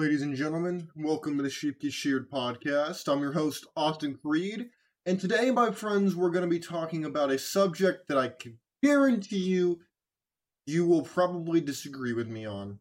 [0.00, 3.06] Ladies and gentlemen, welcome to the Sheep Get Sheared podcast.
[3.06, 4.70] I'm your host, Austin Creed,
[5.04, 8.56] and today, my friends, we're going to be talking about a subject that I can
[8.82, 9.80] guarantee you
[10.64, 12.80] you will probably disagree with me on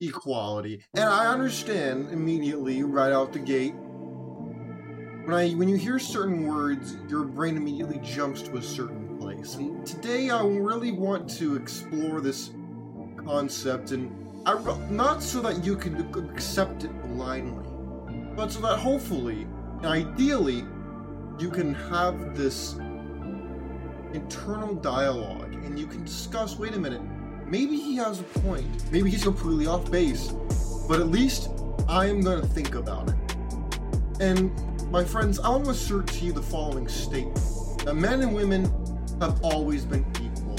[0.00, 0.84] equality.
[0.94, 6.96] And I understand immediately, right out the gate, when I when you hear certain words,
[7.08, 9.56] your brain immediately jumps to a certain place.
[9.56, 12.52] And today I really want to explore this
[13.24, 14.25] concept and
[14.90, 16.00] not so that you can
[16.30, 17.66] accept it blindly,
[18.36, 19.46] but so that hopefully,
[19.82, 20.64] ideally,
[21.38, 22.74] you can have this
[24.12, 27.02] internal dialogue and you can discuss wait a minute,
[27.44, 30.32] maybe he has a point, maybe he's completely off base,
[30.88, 31.50] but at least
[31.88, 33.16] I am going to think about it.
[34.20, 34.52] And
[34.90, 37.40] my friends, I want to assert to you the following statement
[37.84, 38.64] that men and women
[39.20, 40.58] have always been equal.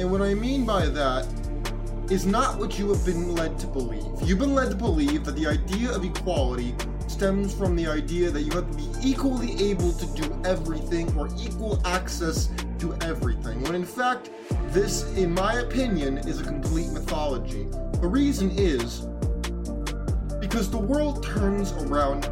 [0.00, 1.26] And what I mean by that
[2.10, 4.02] is not what you have been led to believe.
[4.22, 6.74] You've been led to believe that the idea of equality
[7.06, 11.28] stems from the idea that you have to be equally able to do everything or
[11.38, 14.30] equal access to everything, when in fact,
[14.68, 17.64] this, in my opinion, is a complete mythology.
[18.00, 19.00] The reason is
[20.40, 22.22] because the world turns around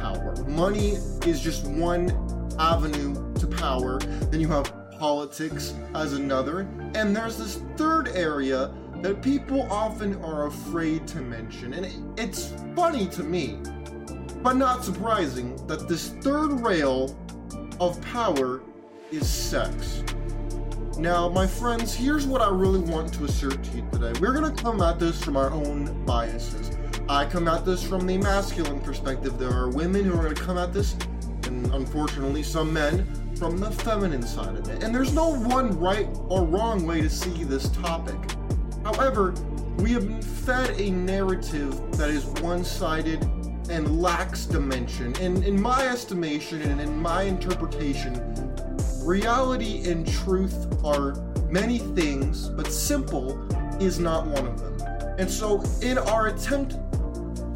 [0.00, 0.34] power.
[0.46, 0.92] Money
[1.26, 2.10] is just one
[2.58, 6.60] avenue to power, then you have politics as another,
[6.94, 8.70] and there's this third area
[9.02, 11.74] that people often are afraid to mention.
[11.74, 13.58] And it's funny to me,
[14.42, 17.16] but not surprising, that this third rail
[17.80, 18.62] of power
[19.10, 20.02] is sex.
[20.98, 24.18] Now, my friends, here's what I really want to assert to you today.
[24.18, 26.76] We're going to come at this from our own biases.
[27.08, 29.38] I come at this from the masculine perspective.
[29.38, 30.96] There are women who are going to come at this,
[31.44, 34.82] and unfortunately, some men from the feminine side of it.
[34.82, 38.16] And there's no one right or wrong way to see this topic.
[38.86, 39.34] However,
[39.78, 43.20] we have been fed a narrative that is one sided
[43.68, 45.12] and lacks dimension.
[45.16, 48.14] And in my estimation and in my interpretation,
[49.02, 51.16] reality and truth are
[51.50, 53.36] many things, but simple
[53.82, 54.80] is not one of them.
[55.18, 56.76] And so, in our attempt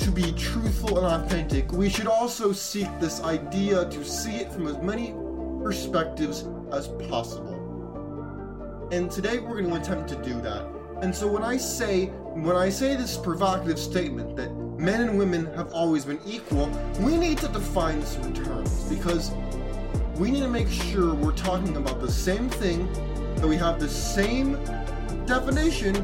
[0.00, 4.66] to be truthful and authentic, we should also seek this idea to see it from
[4.66, 5.15] as many
[5.62, 7.55] perspectives as possible.
[8.91, 10.80] And today we're going to attempt to do that.
[11.03, 15.47] And so when I say when I say this provocative statement that men and women
[15.55, 16.69] have always been equal,
[17.00, 19.33] we need to define some terms because
[20.16, 22.87] we need to make sure we're talking about the same thing,
[23.37, 24.53] that we have the same
[25.27, 25.94] definition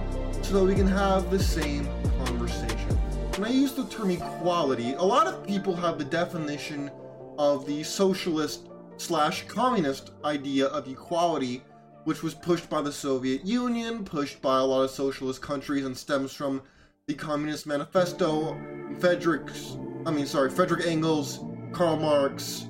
[0.42, 1.84] so that we can have the same
[2.24, 2.90] conversation.
[3.36, 6.90] When I use the term equality, a lot of people have the definition
[7.38, 11.62] of the socialist slash communist idea of equality
[12.06, 15.96] which was pushed by the Soviet Union, pushed by a lot of socialist countries, and
[15.96, 16.62] stems from
[17.08, 18.56] the Communist Manifesto,
[19.00, 21.40] Frederick's, I mean, sorry, Frederick Engels,
[21.72, 22.68] Karl Marx,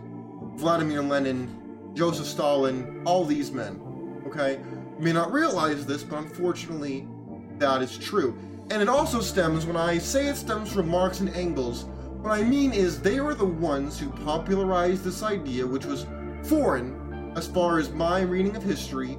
[0.54, 1.54] Vladimir Lenin,
[1.92, 4.22] Joseph Stalin, all these men.
[4.26, 4.58] Okay?
[4.98, 7.06] You may not realize this, but unfortunately,
[7.58, 8.34] that is true.
[8.70, 11.84] And it also stems, when I say it stems from Marx and Engels,
[12.22, 16.06] what I mean is they were the ones who popularized this idea, which was
[16.42, 17.05] foreign
[17.36, 19.18] as far as my reading of history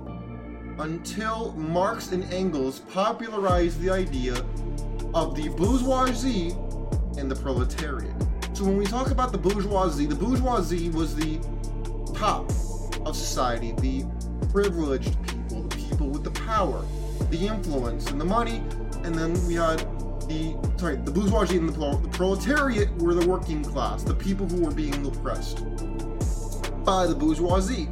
[0.80, 4.34] until Marx and Engels popularized the idea
[5.14, 6.56] of the bourgeoisie
[7.20, 8.14] and the proletariat.
[8.54, 11.38] So when we talk about the bourgeoisie, the bourgeoisie was the
[12.16, 12.50] top
[13.06, 14.04] of society, the
[14.52, 16.84] privileged people, the people with the power,
[17.30, 18.64] the influence, and the money,
[19.04, 19.78] and then we had
[20.28, 24.64] the sorry, the bourgeoisie and the, the proletariat were the working class, the people who
[24.64, 25.64] were being oppressed
[26.88, 27.90] by the bourgeoisie.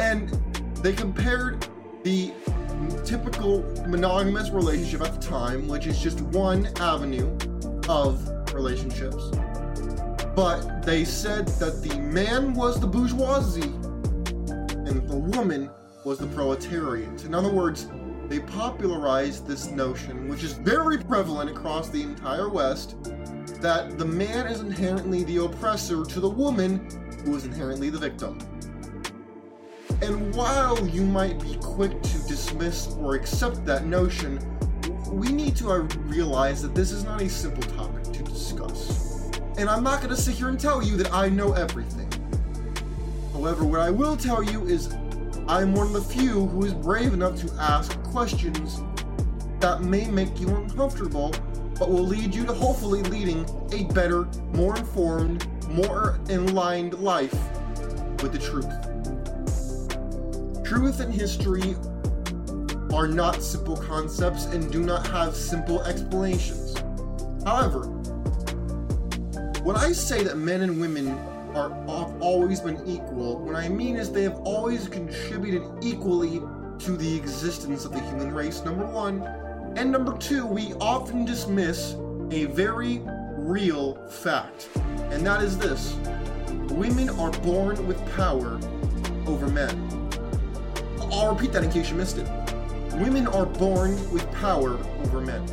[0.00, 0.28] And
[0.82, 1.64] they compared
[2.02, 2.32] the
[3.04, 7.38] typical monogamous relationship at the time, which is just one avenue
[7.88, 9.30] of relationships.
[10.34, 15.70] But they said that the man was the bourgeoisie and the woman
[16.04, 17.24] was the proletariat.
[17.24, 17.86] In other words,
[18.26, 22.96] they popularized this notion, which is very prevalent across the entire West,
[23.60, 26.88] that the man is inherently the oppressor to the woman
[27.24, 28.38] who is inherently the victim.
[30.00, 34.40] And while you might be quick to dismiss or accept that notion,
[35.10, 39.30] we need to uh, realize that this is not a simple topic to discuss.
[39.58, 42.10] And I'm not going to sit here and tell you that I know everything.
[43.32, 44.92] However, what I will tell you is
[45.46, 48.80] I'm one of the few who is brave enough to ask questions
[49.60, 51.34] that may make you uncomfortable,
[51.78, 57.32] but will lead you to hopefully leading a better, more informed, more enlightened life
[58.22, 58.70] with the truth.
[60.64, 61.74] Truth and history
[62.94, 66.76] are not simple concepts and do not have simple explanations.
[67.44, 67.86] However,
[69.62, 71.08] when I say that men and women
[71.54, 76.40] are have always been equal, what I mean is they have always contributed equally
[76.80, 79.22] to the existence of the human race, number one.
[79.76, 81.94] And number two, we often dismiss
[82.30, 83.00] a very
[83.42, 84.68] real fact,
[85.10, 85.96] and that is this
[86.70, 88.58] women are born with power
[89.26, 90.10] over men.
[91.12, 92.28] I'll repeat that in case you missed it.
[92.94, 95.46] Women are born with power over men.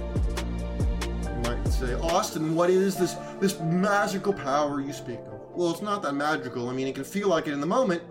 [1.23, 5.39] You might say, Austin, what is this this magical power you speak of?
[5.55, 6.69] Well, it's not that magical.
[6.69, 8.01] I mean, it can feel like it in the moment,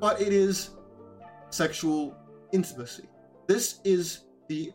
[0.00, 0.70] but it is
[1.50, 2.16] sexual
[2.52, 3.08] intimacy.
[3.46, 4.72] This is the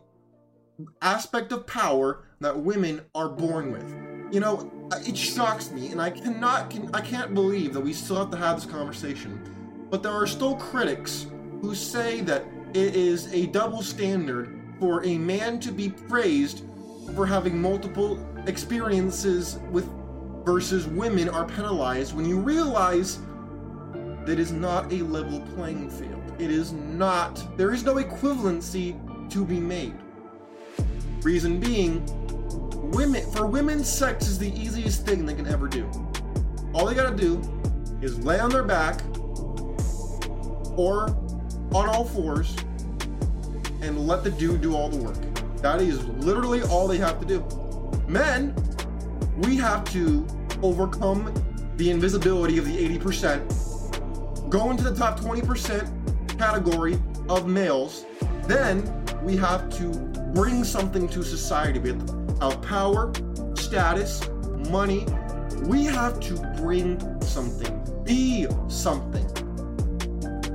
[1.02, 4.13] aspect of power that women are born with.
[4.34, 4.68] You know,
[5.06, 8.36] it shocks me, and I cannot, can, I can't believe that we still have to
[8.36, 9.40] have this conversation.
[9.90, 11.28] But there are still critics
[11.60, 16.64] who say that it is a double standard for a man to be praised
[17.14, 19.88] for having multiple experiences with
[20.44, 23.20] versus women are penalized when you realize
[24.24, 26.20] that is not a level playing field.
[26.40, 28.98] It is not, there is no equivalency
[29.30, 29.94] to be made.
[31.22, 32.04] Reason being,
[32.94, 35.90] women for women, sex is the easiest thing they can ever do.
[36.72, 37.40] All they gotta do
[38.00, 39.00] is lay on their back
[40.76, 41.08] or
[41.72, 42.56] on all fours
[43.82, 45.16] and let the dude do all the work.
[45.56, 47.44] That is literally all they have to do.
[48.06, 48.54] Men,
[49.38, 50.26] we have to
[50.62, 51.34] overcome
[51.76, 56.96] the invisibility of the 80%, go into the top 20% category
[57.28, 58.04] of males,
[58.46, 59.88] then we have to
[60.32, 63.12] bring something to society with our power,
[63.54, 64.28] status,
[64.70, 65.06] money.
[65.62, 69.26] We have to bring something, be something.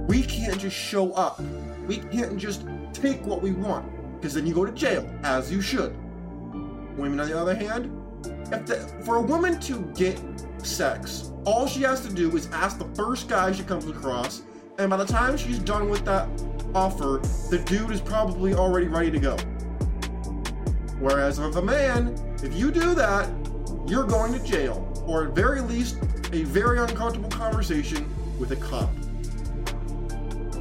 [0.07, 1.41] We can't just show up.
[1.87, 5.61] We can't just take what we want, because then you go to jail, as you
[5.61, 5.95] should.
[6.97, 7.91] Women, on the other hand,
[8.51, 10.21] if the, for a woman to get
[10.61, 14.41] sex, all she has to do is ask the first guy she comes across,
[14.77, 16.27] and by the time she's done with that
[16.75, 19.37] offer, the dude is probably already ready to go.
[20.99, 22.13] Whereas with a man,
[22.43, 23.29] if you do that,
[23.87, 25.97] you're going to jail, or at very least,
[26.33, 28.05] a very uncomfortable conversation
[28.37, 28.89] with a cop.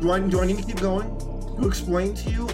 [0.01, 1.09] Do I, do I need to keep going
[1.61, 2.47] to explain to you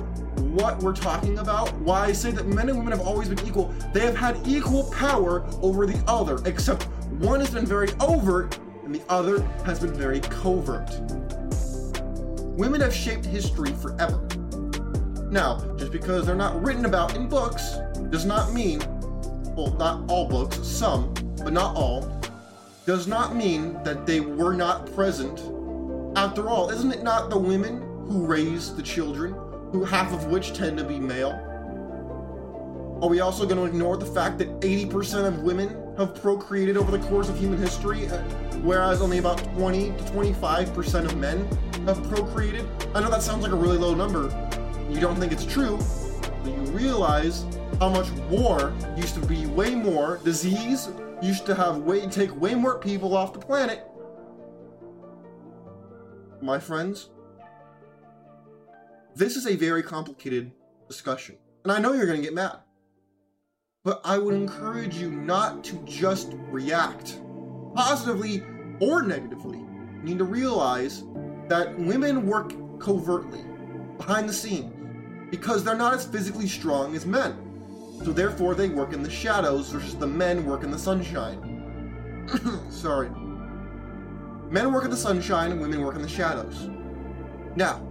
[0.55, 1.75] what we're talking about?
[1.81, 3.69] Why I say that men and women have always been equal.
[3.93, 6.85] They have had equal power over the other, except
[7.21, 10.89] one has been very overt and the other has been very covert.
[12.57, 14.27] Women have shaped history forever.
[15.35, 17.79] Now, just because they're not written about in books
[18.09, 18.79] does not mean,
[19.57, 22.09] well, not all books, some, but not all,
[22.87, 25.41] does not mean that they were not present.
[26.17, 29.33] After all, isn't it not the women who raise the children,
[29.73, 31.33] who half of which tend to be male?
[33.03, 36.97] Are we also going to ignore the fact that 80% of women have procreated over
[36.97, 38.23] the course of human history, uh,
[38.63, 41.45] whereas only about 20 to 25% of men
[41.87, 42.65] have procreated?
[42.95, 44.29] I know that sounds like a really low number,
[44.91, 45.79] you don't think it's true,
[46.43, 47.45] but you realize
[47.81, 50.89] how much war used to be way more, disease
[51.23, 53.87] used to have way take way more people off the planet.
[56.41, 57.11] My friends,
[59.15, 60.53] this is a very complicated
[60.89, 61.37] discussion.
[61.63, 62.59] And I know you're going to get mad.
[63.85, 67.21] But I would encourage you not to just react
[67.75, 68.43] positively
[68.81, 69.59] or negatively.
[69.59, 71.05] You need to realize
[71.49, 73.45] that women work covertly
[73.97, 74.74] behind the scenes
[75.31, 77.37] because they're not as physically strong as men.
[78.05, 82.29] So therefore, they work in the shadows versus the men work in the sunshine.
[82.71, 83.09] Sorry.
[84.51, 86.69] Men work in the sunshine and women work in the shadows.
[87.57, 87.87] Now,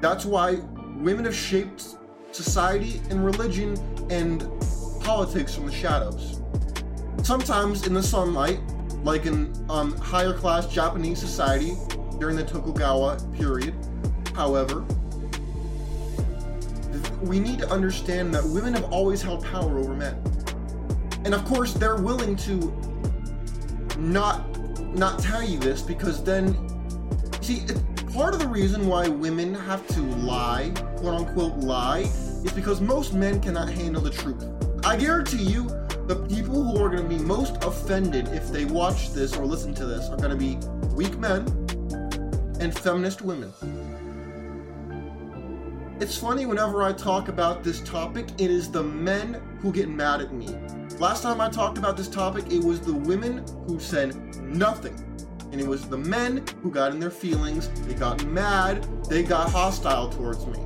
[0.00, 0.60] that's why
[0.96, 1.96] women have shaped
[2.32, 3.76] society and religion
[4.10, 4.40] and
[5.00, 6.40] politics from the shadows.
[7.22, 8.60] Sometimes in the sunlight,
[9.02, 11.72] like in um, higher class Japanese society
[12.18, 13.74] during the Tokugawa period.
[14.34, 14.84] However,
[17.22, 20.20] we need to understand that women have always held power over men.
[21.24, 22.72] And of course, they're willing to
[23.98, 24.46] not
[24.94, 26.56] not tell you this because then
[27.40, 27.64] see
[28.12, 33.14] part of the reason why women have to lie, quote unquote lie, is because most
[33.14, 34.44] men cannot handle the truth.
[34.84, 35.68] I guarantee you
[36.06, 39.74] the people who are going to be most offended if they watch this or listen
[39.74, 40.56] to this are going to be
[40.94, 41.46] weak men
[42.60, 43.52] and feminist women.
[46.00, 50.22] It's funny whenever I talk about this topic, it is the men who get mad
[50.22, 50.48] at me.
[50.98, 54.94] Last time I talked about this topic, it was the women who said nothing.
[55.52, 59.50] And it was the men who got in their feelings, they got mad, they got
[59.50, 60.58] hostile towards me.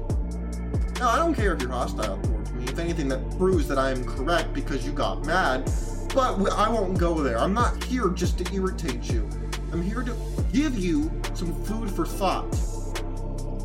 [1.00, 2.66] Now, I don't care if you're hostile towards me.
[2.66, 5.68] if anything, that proves that I am correct because you got mad.
[6.14, 7.40] But I won't go there.
[7.40, 9.28] I'm not here just to irritate you.
[9.72, 10.16] I'm here to
[10.52, 12.56] give you some food for thought.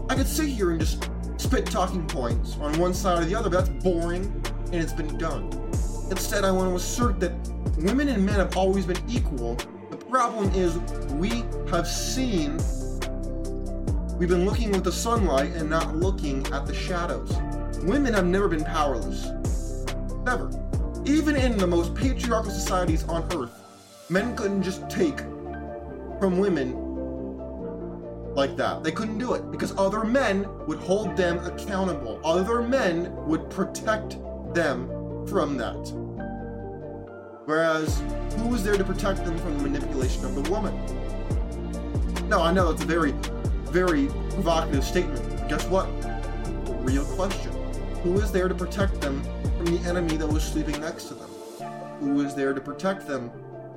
[0.10, 1.08] I could sit here and just
[1.40, 4.26] spit talking points on one side or the other, but that's boring
[4.72, 5.50] and it's been done.
[6.12, 7.32] Instead, I want to assert that
[7.78, 9.56] women and men have always been equal.
[9.90, 10.78] The problem is
[11.14, 12.58] we have seen,
[14.18, 17.32] we've been looking with the sunlight and not looking at the shadows.
[17.84, 19.30] Women have never been powerless.
[20.26, 20.52] Never.
[21.06, 23.64] Even in the most patriarchal societies on earth,
[24.10, 25.20] men couldn't just take
[26.20, 26.89] from women
[28.40, 28.84] like that.
[28.84, 32.22] They couldn't do it because other men would hold them accountable.
[32.24, 34.18] Other men would protect
[34.54, 34.88] them
[35.28, 35.84] from that.
[37.44, 38.02] Whereas,
[38.38, 40.74] who was there to protect them from the manipulation of the woman?
[42.30, 43.12] Now, I know that's a very,
[43.72, 45.50] very provocative statement.
[45.50, 45.88] Guess what?
[46.82, 47.52] Real question.
[48.04, 49.22] Who was there to protect them
[49.58, 51.30] from the enemy that was sleeping next to them?
[52.00, 53.32] Who was there to protect them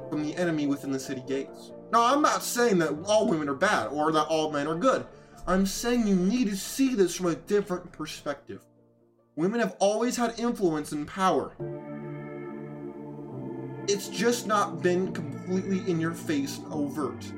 [0.08, 1.72] from the enemy within the city gates?
[1.92, 5.04] Now, I'm not saying that all women are bad or that all men are good.
[5.46, 8.64] I'm saying you need to see this from a different perspective.
[9.36, 11.52] Women have always had influence and power.
[13.88, 17.30] It's just not been completely in your face and overt.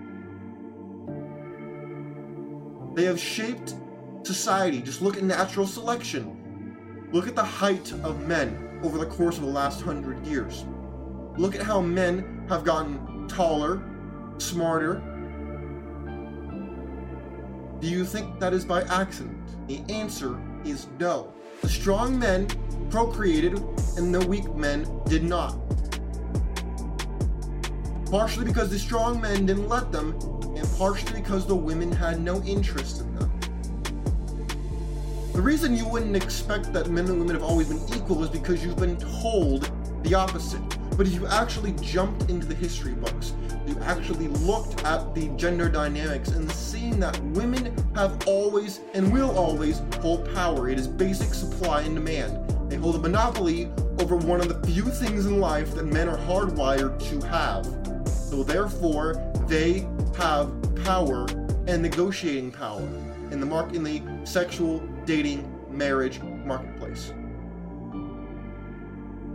[2.95, 3.75] They have shaped
[4.23, 4.81] society.
[4.83, 7.09] Just look at natural selection.
[7.11, 10.65] Look at the height of men over the course of the last hundred years.
[11.37, 13.83] Look at how men have gotten taller,
[14.39, 15.03] smarter?
[17.81, 19.39] Do you think that is by accident?
[19.69, 21.33] The answer is no.
[21.61, 22.47] The strong men
[22.91, 23.59] procreated
[23.97, 25.59] and the weak men did not.
[28.11, 30.13] Partially because the strong men didn't let them,
[30.57, 33.31] and partially because the women had no interest in them.
[35.33, 38.65] The reason you wouldn't expect that men and women have always been equal is because
[38.65, 39.71] you've been told
[40.05, 40.63] the opposite.
[40.97, 43.33] But if you actually jumped into the history books,
[43.75, 49.37] you actually looked at the gender dynamics and seen that women have always and will
[49.37, 50.69] always hold power.
[50.69, 52.71] It is basic supply and demand.
[52.71, 56.19] They hold a monopoly over one of the few things in life that men are
[56.19, 57.65] hardwired to have.
[58.09, 59.15] So therefore,
[59.47, 60.53] they have
[60.85, 61.27] power
[61.67, 62.83] and negotiating power
[63.31, 67.13] in the mark in the sexual dating marriage marketplace.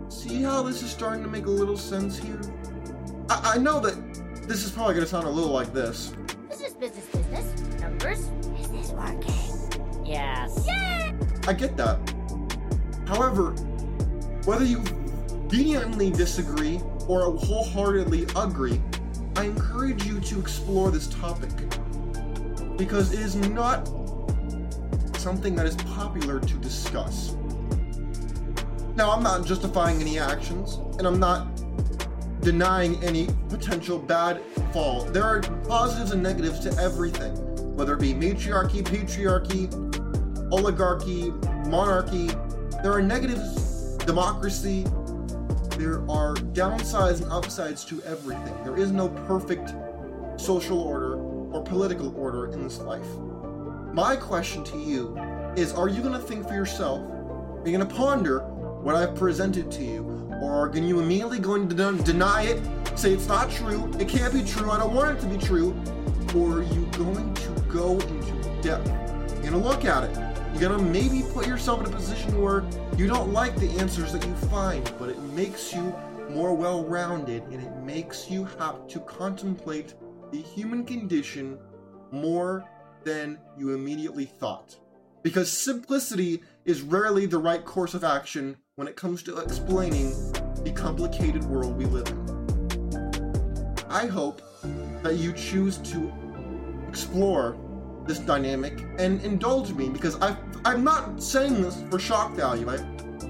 [0.09, 2.41] See how this is starting to make a little sense here?
[3.29, 3.95] I, I know that
[4.49, 6.11] this is probably going to sound a little like this.
[6.49, 7.79] Business, business, business.
[7.79, 8.25] Numbers.
[8.57, 10.03] Business working.
[10.03, 10.65] Yes.
[10.65, 11.11] Yeah!
[11.47, 11.99] I get that.
[13.07, 13.51] However,
[14.45, 14.79] whether you
[15.49, 18.81] vehemently disagree or wholeheartedly agree,
[19.35, 21.51] I encourage you to explore this topic
[22.75, 23.87] because it is not
[25.15, 27.35] something that is popular to discuss.
[28.95, 31.58] Now, I'm not justifying any actions, and I'm not
[32.41, 34.41] denying any potential bad
[34.71, 35.03] fall.
[35.05, 37.35] There are positives and negatives to everything,
[37.75, 39.69] whether it be matriarchy, patriarchy,
[40.51, 41.31] oligarchy,
[41.69, 42.27] monarchy.
[42.81, 44.85] There are negatives, democracy.
[45.77, 48.55] There are downsides and upsides to everything.
[48.63, 49.73] There is no perfect
[50.37, 51.17] social order
[51.51, 53.07] or political order in this life.
[53.93, 55.17] My question to you
[55.55, 57.01] is Are you going to think for yourself?
[57.01, 60.28] Are you going to ponder what I've presented to you?
[60.41, 62.61] Or are you immediately going to den- deny it,
[62.97, 65.75] say it's not true, it can't be true, I don't want it to be true?
[66.35, 68.87] Or are you going to go into depth?
[68.87, 70.17] You're going to look at it.
[70.53, 72.63] You're going to maybe put yourself in a position where
[72.97, 75.93] you don't like the answers that you find, but it makes you
[76.29, 79.95] more well rounded and it makes you have to contemplate
[80.31, 81.57] the human condition
[82.11, 82.65] more
[83.03, 84.77] than you immediately thought.
[85.23, 90.13] Because simplicity is rarely the right course of action when it comes to explaining
[90.63, 92.29] the complicated world we live in.
[93.89, 94.41] I hope
[95.03, 96.11] that you choose to
[96.87, 97.57] explore
[98.05, 100.35] this dynamic and indulge me because I,
[100.65, 102.69] I'm not saying this for shock value.
[102.69, 102.77] I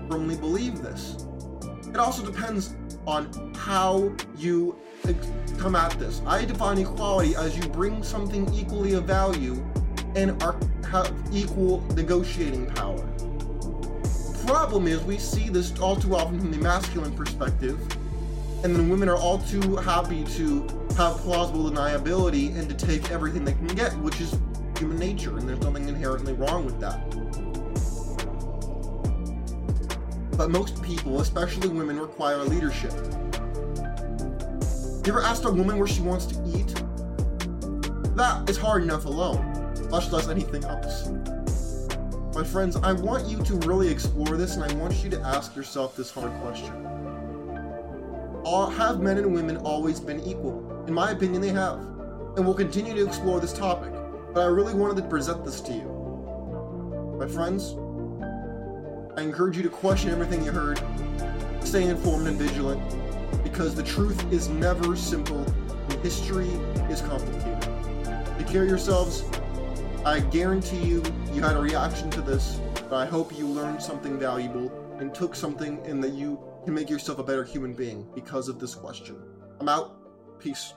[0.09, 1.25] firmly believe this.
[1.87, 4.77] It also depends on how you
[5.57, 6.21] come at this.
[6.25, 9.63] I define equality as you bring something equally of value
[10.15, 10.55] and are,
[10.89, 13.08] have equal negotiating power
[14.49, 17.79] problem is we see this all too often from the masculine perspective,
[18.63, 20.61] and then women are all too happy to
[20.97, 24.35] have plausible deniability and to take everything they can get, which is
[24.79, 26.99] human nature, and there's nothing inherently wrong with that.
[30.35, 32.93] But most people, especially women, require leadership.
[35.05, 36.73] You ever asked a woman where she wants to eat?
[38.15, 39.45] That is hard enough alone,
[39.91, 41.07] much less anything else.
[42.39, 45.57] My friends, I want you to really explore this and I want you to ask
[45.57, 46.71] yourself this hard question.
[48.77, 50.85] Have men and women always been equal?
[50.87, 51.79] In my opinion, they have.
[52.37, 53.91] And we'll continue to explore this topic,
[54.33, 57.17] but I really wanted to present this to you.
[57.19, 57.75] My friends,
[59.17, 60.81] I encourage you to question everything you heard,
[61.65, 62.81] stay informed and vigilant,
[63.43, 65.43] because the truth is never simple
[65.89, 66.47] and history
[66.89, 67.67] is complicated.
[68.37, 69.25] Take care of yourselves.
[70.05, 71.03] I guarantee you,
[71.33, 75.35] you had a reaction to this, but I hope you learned something valuable and took
[75.35, 79.17] something and that you can make yourself a better human being because of this question.
[79.59, 80.39] I'm out.
[80.39, 80.73] Peace.